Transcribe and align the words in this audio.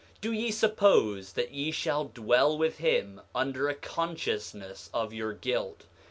Do 0.19 0.31
ye 0.31 0.49
suppose 0.49 1.33
that 1.33 1.51
ye 1.51 1.69
shall 1.69 2.05
dwell 2.05 2.57
with 2.57 2.79
him 2.79 3.21
under 3.35 3.69
a 3.69 3.75
consciousness 3.75 4.89
of 4.95 5.13
your 5.13 5.31
guilt? 5.33 5.83